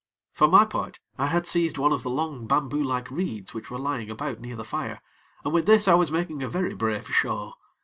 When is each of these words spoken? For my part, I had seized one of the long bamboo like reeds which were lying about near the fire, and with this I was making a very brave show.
For 0.33 0.47
my 0.47 0.65
part, 0.65 0.99
I 1.19 1.27
had 1.27 1.45
seized 1.45 1.77
one 1.77 1.91
of 1.93 2.01
the 2.01 2.09
long 2.09 2.47
bamboo 2.47 2.83
like 2.83 3.11
reeds 3.11 3.53
which 3.53 3.69
were 3.69 3.77
lying 3.77 4.09
about 4.09 4.39
near 4.39 4.55
the 4.55 4.65
fire, 4.65 4.99
and 5.45 5.53
with 5.53 5.67
this 5.67 5.87
I 5.87 5.93
was 5.93 6.11
making 6.11 6.41
a 6.41 6.49
very 6.49 6.73
brave 6.73 7.07
show. 7.09 7.53